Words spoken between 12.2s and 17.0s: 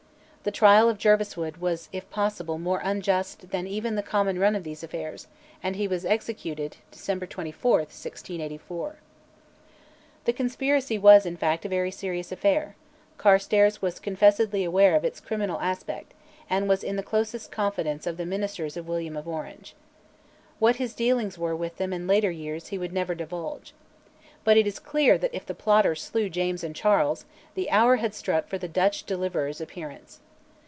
affair: Carstares was confessedly aware of its criminal aspect, and was in